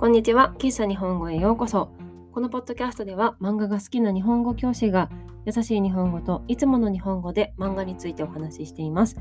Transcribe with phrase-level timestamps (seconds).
[0.00, 0.54] こんにちは。
[0.56, 1.90] 喫茶日本語へようこそ。
[2.32, 5.10] このポッドキャストでは漫画が好きな日本語教師が
[5.44, 9.16] 優しい日本語といつもの日本語で漫画についてお話ししています。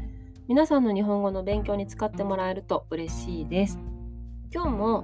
[0.48, 3.78] 皆さんの日本語の勉強に使ってもらえると嬉しいです。
[4.54, 5.04] 今日も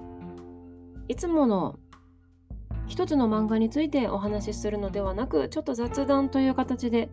[1.09, 1.78] いつもの
[2.88, 7.10] 一つの漫画についてお話しするのではなく、ちょっと雑談という形で、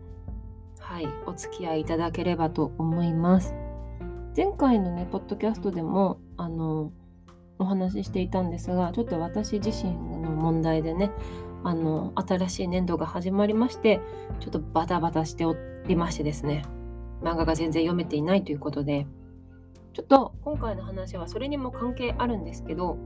[0.79, 3.53] はい、お付き合いいただければと思います。
[4.37, 6.93] 前回のね、ポッドキャストでも、あの、
[7.59, 11.11] お話ししていたんですが、ちょっと私自身の問題でね、
[11.63, 14.01] あの、新しい年度が始まりまして、
[14.39, 15.55] ちょっとバタバタしてお
[15.87, 16.63] りましてですね、
[17.21, 19.07] 漫画が全然読めていないということで、
[19.93, 22.97] ちょっと今回の話はそれにも関係あるんですけど、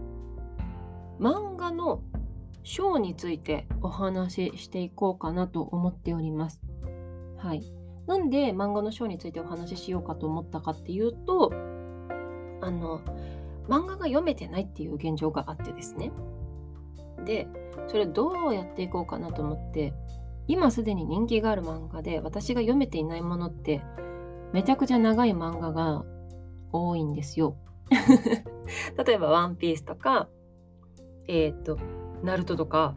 [1.19, 2.01] 漫画の
[2.63, 6.61] 章についてお話ししていこうかなと思っております。
[7.37, 7.63] はい。
[8.07, 11.51] なんで漫画の章についてお話ししようかと思ったかっていうと、
[12.61, 13.01] あの、
[13.67, 16.11] 漫画が読めてないっていう現状があってですね。
[17.25, 17.47] で、
[17.87, 19.93] それどうやっていこうかなと思って、
[20.47, 23.81] 今すでに人気がある漫画で私が読めていないものって
[24.53, 26.05] めちゃくちゃ長い漫画が
[26.71, 27.57] 多いんですよ。
[29.05, 30.27] 例えば、ワンピースとか、
[31.27, 31.77] えっ、ー、と、
[32.23, 32.95] ナルトとか、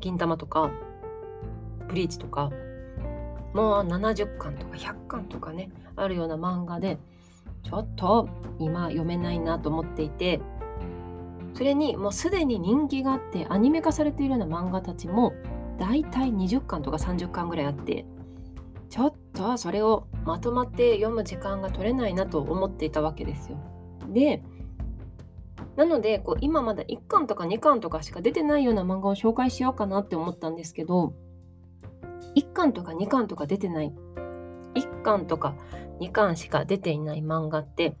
[0.00, 0.70] 銀玉とか、
[1.88, 2.50] ブリーチとか、
[3.52, 6.98] もう70巻とか100巻とかね、あるような漫画で、
[7.62, 10.40] ちょっと今読めないなと思っていて
[11.54, 15.34] それにもうすでに人気があってアニメ化されているような漫画たちも
[15.78, 18.06] だいたい20巻とか30巻ぐらいあって
[18.88, 23.58] ちょっとそれをまとまって読む時間が取れないなと思っていたわけですよ。
[24.12, 24.42] で
[25.76, 31.14] なのでこう今まだ1巻とか2巻とかしか出てないような漫画を紹介しようかなって思ったんですけど
[32.36, 33.94] 1巻とか2巻とか出てない
[34.74, 35.54] 1巻とか
[36.00, 37.96] 2巻しか出ていない漫画って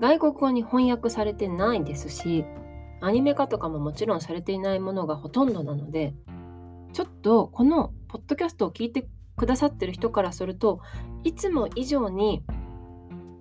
[0.00, 2.44] 外国語に翻訳されてないですし
[3.00, 6.14] アニメ化とかももちろんされていないものがほとんどなので
[6.92, 10.80] ちょっとこのポッドキャストを聞いてくださってる人からすると
[11.24, 12.44] いつも以上に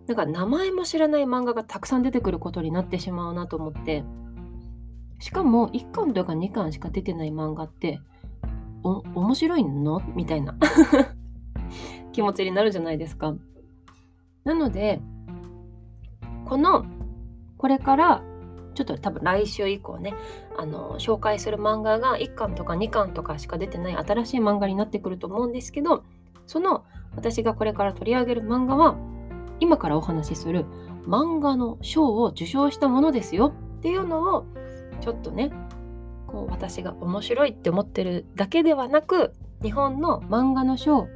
[0.07, 4.03] なんか名前も知らない漫画がたくさん出てくることになってしまうなと思って
[5.19, 7.99] しかも1巻とか2巻しか出てない漫画って
[8.83, 10.01] お面白いの？
[10.15, 10.55] みたいな。
[12.11, 13.35] 気持ちになるじゃないですか。
[14.43, 14.99] なので、
[16.45, 16.85] この、
[17.57, 18.23] これから、
[18.73, 20.13] ちょっと多分来週以降ね、
[20.57, 26.03] あの、紹介する漫画が1巻とか2巻とかしか出てない新しい漫画になってくると思うんですけど、
[26.47, 26.83] その
[27.15, 28.97] 私がこれから取り上げる漫画は、
[29.59, 30.65] 今からお話しする
[31.05, 34.45] 漫画の賞を受賞したものですよっていうのを、
[35.01, 35.51] ちょっとね、
[36.27, 41.07] こう私が面白いって思ってるだけではなく、日本の漫画の賞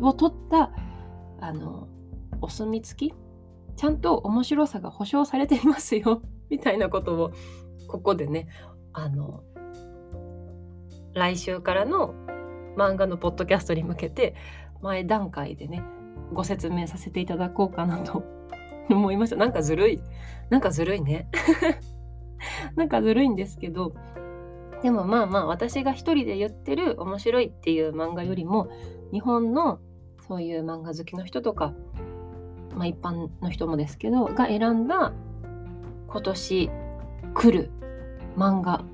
[0.00, 0.70] を取った
[1.40, 1.88] あの
[2.40, 3.14] お墨付き？
[3.76, 6.22] ちゃんと面白さが保証されていますよ。
[6.48, 7.30] みたいなことを
[7.88, 8.48] ここでね
[8.92, 9.42] あの
[11.14, 12.14] 来週からの
[12.76, 14.34] 漫画のポッドキャストに向けて
[14.82, 15.82] 前段階でね
[16.32, 18.22] ご説明させていただこうかなと
[18.88, 19.36] 思いました。
[19.36, 20.00] なんかずるい。
[20.50, 21.28] なんかずるいね。
[22.76, 23.92] なんかずるいんですけど
[24.82, 28.68] でもまあまあ私が一人で言ってる面白いっていう漫画よりも
[29.12, 29.80] 日本の
[30.28, 31.72] そういう漫画好きの人とか、
[32.74, 35.12] まあ、一般の人もですけどが選んだ
[36.08, 36.70] 今年
[37.34, 37.70] 来る
[38.36, 38.84] 漫画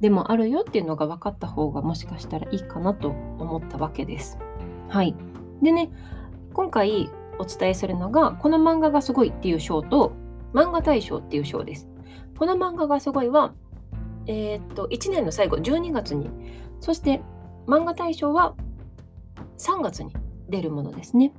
[0.00, 4.36] でもあるよっていうのが分かった方がもしかしたらいいかなと思ったわけです。
[4.88, 5.14] はい。
[5.62, 5.90] でね、
[6.52, 10.12] 今回お伝えするのが、この漫画がすごいっていう賞と、
[10.52, 11.88] 漫画大賞っていう賞です。
[12.36, 13.54] この漫画がすごいは、
[14.26, 16.30] えー、っと、1年の最後、12月に、
[16.80, 17.20] そして
[17.66, 18.54] 漫画大賞は
[19.58, 20.12] 3月に
[20.48, 21.32] 出るものですね。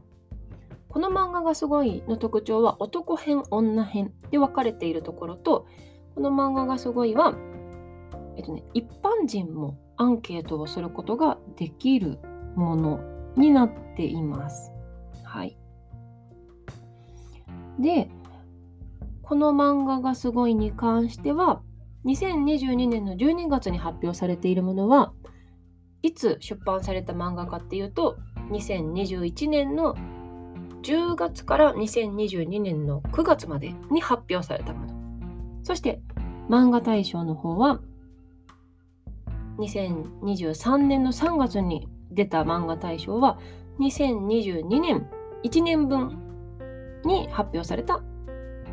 [0.90, 5.66] この漫画がすごいの特徴は男編、女編で分かれているところと、
[6.16, 7.36] この漫画がすごいは、
[8.38, 12.20] えっとね、一般人もアンケートをすることができる
[12.56, 13.00] もの
[13.36, 14.72] になっています。
[15.24, 15.58] はい。
[17.80, 18.10] で、
[19.24, 21.62] この漫画がすごいに関しては、
[22.06, 25.14] 2022年の12月に発表されているものは、
[26.04, 28.18] いつ出版された漫画かっていうと
[28.52, 29.96] 2021年の
[30.84, 34.94] 10月から2022年の9月までに発表されたもの
[35.64, 36.02] そして
[36.50, 37.80] 漫画大賞の方は
[39.60, 43.40] 2023年の3月に出た漫画大賞は
[43.80, 45.08] 2022年
[45.46, 46.20] 1年分
[47.06, 48.04] に発表された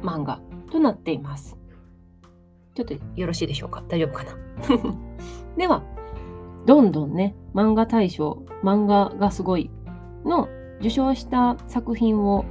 [0.03, 0.41] 漫画
[0.73, 1.60] となっています。
[2.75, 3.82] ちょっとよろしいでしょうか？
[3.88, 4.37] 大丈夫かな？
[5.56, 5.82] では、
[6.67, 9.70] どんどんね、漫画大賞、漫画がすごい
[10.25, 10.49] の
[10.81, 12.44] 受賞した作品を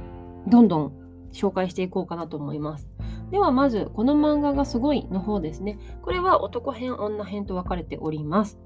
[0.46, 0.92] どんどん
[1.32, 2.88] 紹介していこうかなと思います。
[3.30, 5.78] ではまずこの漫画がすごいの方ですね。
[6.02, 8.58] これは男編女編と分かれております。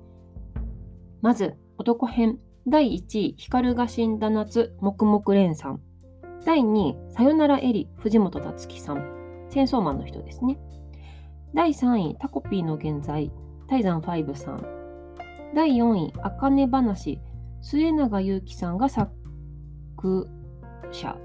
[1.21, 5.81] まず男編第1位光が死んだ夏黙々蓮さん
[6.47, 9.05] 第2位さよならエリ藤本達樹さん
[9.51, 10.59] 戦争マンの人ですね。
[11.55, 13.31] 第3位タコピーの現在
[13.69, 14.67] 泰山ファイブさん
[15.55, 17.21] 第4位あかね話
[17.63, 19.11] 末永祐樹さんが作
[20.91, 21.17] 者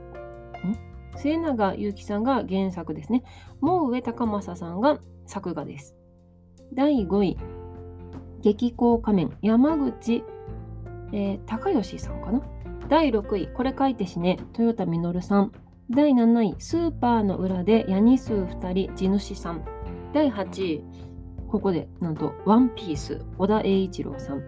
[1.20, 3.24] 末永祐樹さんが原作ですね。
[3.60, 5.96] もう上高政さんが作画です。
[6.74, 7.38] 第5位、
[8.42, 10.24] 激高仮面、山口、
[11.12, 12.42] えー、高吉さんかな。
[12.88, 15.52] 第6位、これ書いてしね、豊田稔さん。
[15.90, 19.66] 第7位、スーパーの裏でヤニ数2人、地主さん。
[20.14, 20.84] 第8位、
[21.48, 24.44] ここでなんと、ワンピース、小田栄一郎さん。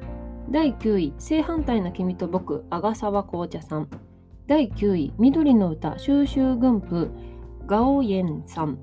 [0.50, 3.90] 第9位、正反対な君と僕、阿賀沢紅茶さん。
[4.48, 7.12] 第9位、緑の歌、収集軍譜、
[7.66, 8.78] ガオイエンさん。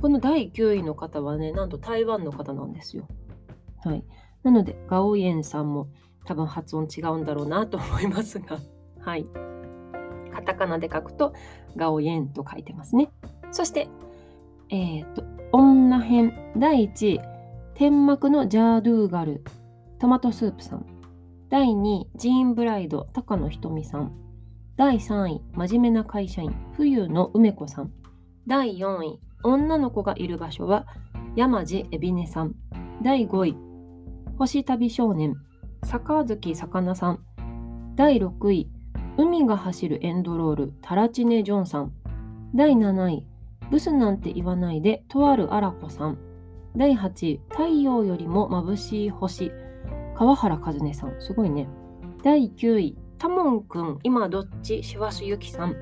[0.00, 3.06] この第9位の方はね、なんと台湾の方なんですよ。
[3.84, 4.04] はい。
[4.42, 5.88] なので、ガオイエンさんも
[6.24, 8.58] 多分発音違うんだろうなと思いますが、
[9.00, 9.26] はい。
[10.32, 11.32] カタカナで書くと、
[11.76, 13.10] ガオイエンと書いてますね。
[13.50, 13.88] そして、
[14.70, 15.22] えっ、ー、と、
[15.54, 17.20] 女編第1位、
[17.74, 19.44] 天幕のジャードゥーガル、
[19.98, 20.86] トマトスープさん。
[21.50, 24.12] 第2位、ジーンブライド、高野ひとみさん。
[24.76, 27.92] 第3位、真面目な会社員、冬の梅子さん。
[28.46, 30.86] 第4位、女の子がいる場所は、
[31.36, 32.54] 山地海老根さん。
[33.02, 33.56] 第5位、
[34.38, 35.34] 星旅少年、
[35.84, 37.18] 坂月魚さん。
[37.94, 38.70] 第6位、
[39.18, 41.92] 海が走るエンドロール、タラチネ・ジョンさん。
[42.54, 43.26] 第7位、
[43.72, 46.18] ブスなんて言わないで、とあるあらこさん。
[46.76, 49.50] 第8位、太陽よりも眩しい星、
[50.14, 51.18] 川原和音さん。
[51.20, 51.66] すごいね。
[52.22, 54.82] 第9位、タモンくん、今どっち？
[54.82, 55.74] 師走ゆきさん。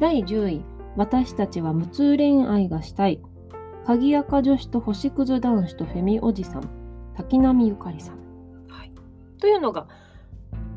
[0.00, 0.64] 第10位、
[0.96, 3.22] 私たちは無痛恋愛がしたい。
[3.86, 6.68] 鍵垢女子と星屑男子とフェミおじさん。
[7.14, 8.18] 滝波ゆかりさん。
[8.68, 8.92] はい、
[9.38, 9.86] というのが、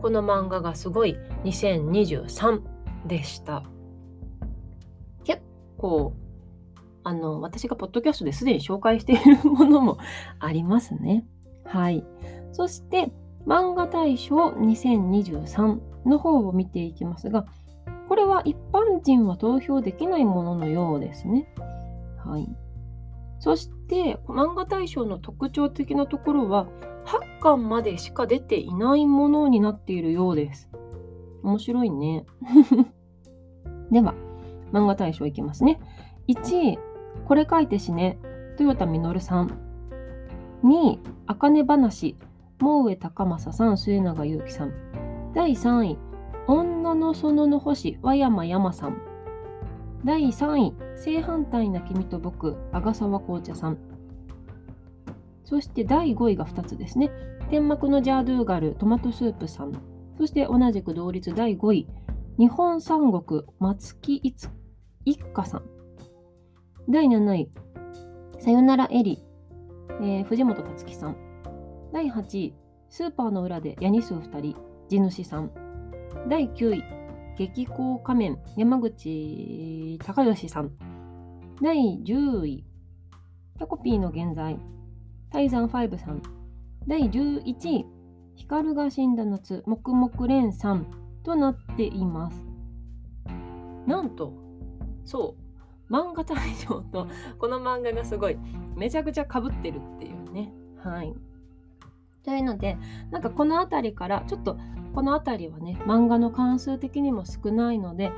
[0.02, 2.62] この漫画がすごい2023
[3.06, 3.64] でした。
[5.26, 5.42] 結
[5.78, 6.14] 構、
[7.08, 9.98] あの、私がポッドキャストですでに紹介しているものも
[10.40, 11.26] ありますね。
[11.64, 12.06] はい。
[12.52, 13.14] そして、
[13.46, 17.46] 漫画大賞2023の方を見ていきますが、
[18.10, 21.48] これは一般人は投票できないもののようですね。
[22.26, 22.50] はい。
[23.40, 26.68] そして、漫画大賞の特徴的なところは、
[27.06, 30.70] 8巻までしか出ていないものになっているようです。
[31.42, 32.26] 面白いね。
[33.92, 34.14] では、
[34.74, 35.80] 漫画大賞いきますね。
[36.28, 36.80] 1位、
[37.26, 38.20] これ書いてしね、
[38.60, 39.52] 豊田稔さん。
[40.64, 42.18] 2位、あかね話、
[42.60, 44.74] も上高政さん、末永祐樹さん。
[45.34, 45.98] 第3位、
[46.48, 48.98] 女の園の星、和山山さん。
[50.04, 53.78] 第3位、正反対な君と僕、阿賀沢紅茶さん。
[55.44, 57.12] そして第5位が2つですね。
[57.50, 59.74] 天幕のジャードゥーガル、トマトスープさん。
[60.18, 61.88] そして同じく同率第5位、
[62.40, 64.50] 日本三国、松木一
[65.06, 65.77] 家さん。
[66.90, 67.50] 第7位、
[68.40, 69.22] さよならエリ、
[70.02, 71.18] えー、藤本達樹さん。
[71.92, 72.54] 第8位、
[72.90, 74.56] スーパーの裏でヤニ数2人、
[74.88, 75.52] 地主さん。
[76.30, 76.84] 第9位、
[77.38, 80.72] 激高仮面、山口隆義さん。
[81.62, 82.66] 第10位、
[83.60, 84.58] タコピーの現在、
[85.30, 86.22] タイザン5さん。
[86.88, 87.86] 第11位、
[88.36, 90.88] 光が死んだ夏、黙々蓮さん。
[91.28, 92.48] となっています。
[93.86, 94.32] なんと、
[95.04, 95.47] そう、
[95.90, 98.38] 漫画大賞とこの漫画がすごい
[98.76, 100.52] めちゃくちゃかぶってるっていうね。
[100.84, 101.14] はい。
[102.24, 102.78] というので
[103.10, 104.58] なんかこの辺りからちょっと
[104.94, 108.12] この辺りはね漫画の関数的にも少ないので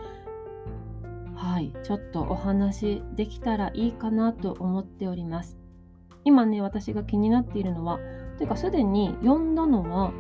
[1.36, 1.74] はい。
[1.84, 5.58] ちょっとお話できたらいいかなと思っております。
[6.26, 8.00] 今ね私が気になっているのは
[8.38, 10.12] というかすでに読んだのは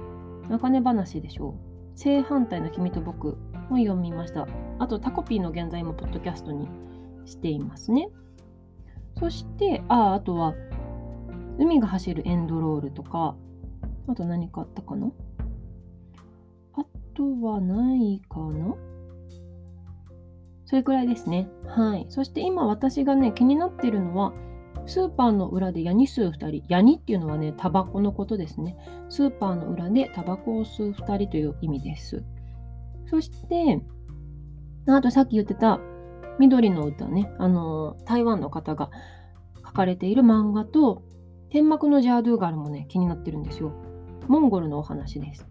[0.49, 1.69] 中根話でしょう。
[1.97, 3.37] 正反対の君と僕
[3.69, 4.47] も読みました。
[4.79, 6.69] あとタコピーの現在もポッドキャストに
[7.29, 8.09] していますね
[9.17, 10.53] そしてああとは
[11.57, 13.35] 海が走るエンドロールとか
[14.07, 15.11] あと何かあったかな？
[16.73, 18.75] あとはないかな？
[20.65, 21.47] それくらいですね。
[21.67, 22.05] はい。
[22.09, 24.33] そして今私がね、気になってるのは、
[24.85, 26.63] スーパーの裏でヤニ吸う2人。
[26.69, 28.77] ヤニっていうのはね、タバコのことですね。
[29.09, 32.23] スーパーの裏でタバコを吸う2人という意味です。
[33.07, 33.81] そして、
[34.87, 35.79] あとさっき言ってた
[36.39, 38.89] 緑の歌ね、あの台湾の方が
[39.57, 41.03] 書かれている漫画と、
[41.49, 43.73] 天幕のジャードゥーガルもね、気になってるんですよ。
[44.27, 45.47] モンゴルのお話です。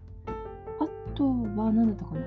[0.79, 2.21] あとは何だったかな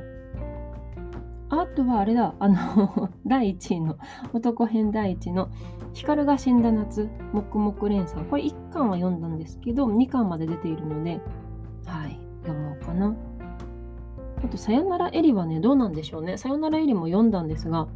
[1.62, 3.96] あとはあれだ、あの 第1位の、
[4.32, 5.48] 男編第1の、
[5.92, 8.24] 光が死んだ夏、黙々連鎖。
[8.24, 11.20] これ1巻は読んだんですけど、2巻まで出ているので、
[11.84, 13.14] はい、読もうかな。
[14.42, 16.36] あと、さよならエリはね、どうなんでしょうね。
[16.36, 17.88] さよならエリも読んだんですが、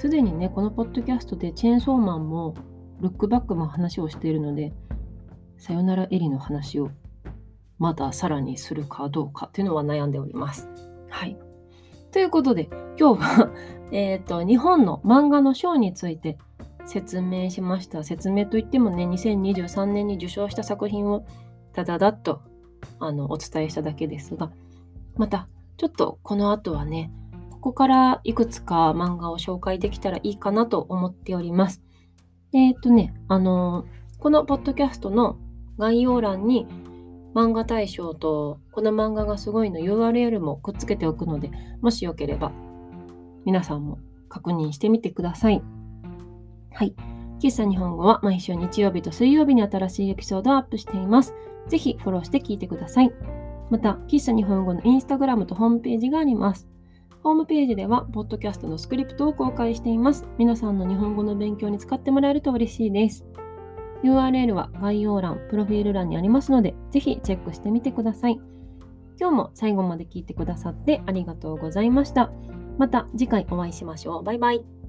[0.00, 2.54] すでにね、このポッドキャストでチェーンソーマンも
[3.02, 4.72] ルックバックも話をしているので、
[5.58, 6.90] さよならエリの話を
[7.78, 10.70] まださらにするかどうかっていうのは悩んでおります。
[11.10, 11.36] はい。
[12.12, 13.50] ということで、今日は
[13.92, 16.38] えっと、日本の漫画の賞について
[16.86, 18.02] 説明しました。
[18.02, 21.26] 説明といってもね、2023年に受賞した作品を
[21.74, 22.40] ただだっと
[23.00, 24.50] あのお伝えしただけですが、
[25.18, 27.12] また、ちょっとこの後はね、
[27.60, 31.82] ここからいくつか漫画を紹介できたらいいかなと思っております。
[32.54, 33.84] えっ、とね、あの
[34.18, 35.38] このポッドキャストの
[35.78, 36.66] 概要欄に
[37.34, 41.50] 漫画大賞とこの漫画がすごいの URL もくっつけておくので、
[41.82, 42.52] もしよければ
[43.44, 43.98] 皆さんも
[44.28, 45.62] 確認してみてください。
[46.72, 46.94] はい。
[47.40, 51.34] 喫茶日本語は毎週日曜日と水曜日に新しいエピソードをアップしています。
[51.68, 53.12] ぜひフォローして聞いてください。
[53.70, 56.69] また、喫茶日本語のインスタグラムとホームページがあります。
[57.22, 60.26] ホームページでは、ポッドキャストのスクリプトを公開しています。
[60.38, 63.26] 皆さんの日本語の勉強に使ってもらえると嬉しいです。
[64.02, 68.40] URL は概要欄、プロフィール欄にありますので、ぜひチェックしてみてください。
[69.20, 72.32] 今日も最後まで聞いてくださってありがとうございました。
[72.78, 74.22] また次回お会いしましょう。
[74.22, 74.79] バイバイ。